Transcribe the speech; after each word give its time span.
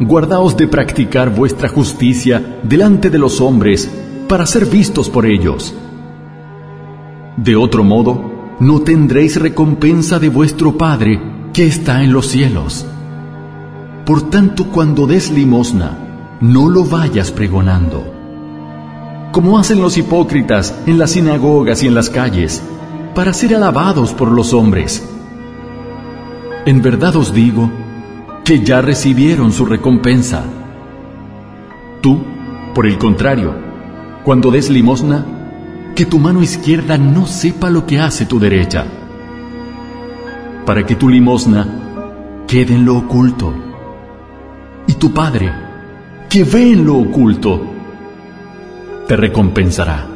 guardaos 0.00 0.56
de 0.56 0.66
practicar 0.66 1.34
vuestra 1.34 1.68
justicia 1.68 2.58
delante 2.62 3.10
de 3.10 3.18
los 3.18 3.40
hombres 3.40 3.90
para 4.28 4.46
ser 4.46 4.66
vistos 4.66 5.08
por 5.08 5.26
ellos. 5.26 5.74
De 7.36 7.56
otro 7.56 7.84
modo, 7.84 8.56
no 8.60 8.80
tendréis 8.80 9.40
recompensa 9.40 10.18
de 10.18 10.28
vuestro 10.28 10.76
Padre 10.76 11.20
que 11.52 11.66
está 11.66 12.02
en 12.02 12.12
los 12.12 12.26
cielos. 12.26 12.86
Por 14.04 14.30
tanto, 14.30 14.66
cuando 14.66 15.06
des 15.06 15.30
limosna, 15.30 16.36
no 16.40 16.68
lo 16.68 16.84
vayas 16.84 17.30
pregonando, 17.30 18.04
como 19.32 19.58
hacen 19.58 19.80
los 19.80 19.96
hipócritas 19.96 20.74
en 20.86 20.98
las 20.98 21.12
sinagogas 21.12 21.82
y 21.82 21.86
en 21.86 21.94
las 21.94 22.10
calles, 22.10 22.62
para 23.14 23.32
ser 23.32 23.54
alabados 23.54 24.12
por 24.12 24.30
los 24.30 24.52
hombres. 24.52 25.08
En 26.66 26.82
verdad 26.82 27.16
os 27.16 27.32
digo 27.32 27.70
que 28.44 28.60
ya 28.60 28.82
recibieron 28.82 29.52
su 29.52 29.64
recompensa. 29.64 30.44
Tú, 32.02 32.22
por 32.74 32.86
el 32.86 32.98
contrario, 32.98 33.54
cuando 34.22 34.50
des 34.50 34.68
limosna, 34.68 35.24
que 35.94 36.04
tu 36.04 36.18
mano 36.18 36.42
izquierda 36.42 36.98
no 36.98 37.26
sepa 37.26 37.70
lo 37.70 37.86
que 37.86 38.00
hace 38.00 38.26
tu 38.26 38.38
derecha, 38.38 38.84
para 40.66 40.84
que 40.84 40.94
tu 40.94 41.08
limosna 41.08 41.66
quede 42.46 42.74
en 42.74 42.84
lo 42.84 42.98
oculto. 42.98 43.54
Y 44.86 44.94
tu 44.94 45.12
Padre, 45.14 45.50
que 46.28 46.44
ve 46.44 46.72
en 46.72 46.84
lo 46.84 46.98
oculto, 46.98 47.62
te 49.08 49.16
recompensará. 49.16 50.13